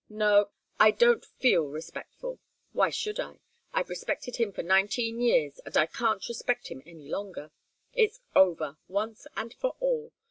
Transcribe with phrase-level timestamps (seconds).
[0.09, 0.49] No
[0.79, 2.39] I don't feel respectful.
[2.71, 3.37] Why should I?
[3.71, 7.51] I've respected him for nineteen years, and I can't respect him any longer.
[7.93, 10.11] It's over, once and for all.